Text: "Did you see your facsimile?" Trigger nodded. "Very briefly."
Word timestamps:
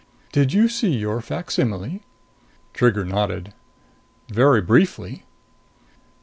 "Did 0.31 0.51
you 0.51 0.67
see 0.67 0.95
your 0.97 1.21
facsimile?" 1.21 2.01
Trigger 2.73 3.05
nodded. 3.05 3.53
"Very 4.33 4.59
briefly." 4.59 5.25